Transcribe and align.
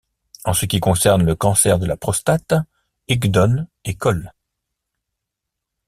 En 0.45 0.53
ce 0.53 0.65
qui 0.65 0.79
concerne 0.79 1.23
le 1.23 1.35
cancer 1.35 1.77
de 1.77 1.85
la 1.85 1.95
prostate, 1.95 2.55
Higdon 3.07 3.67
et 3.85 3.93
coll. 3.93 4.33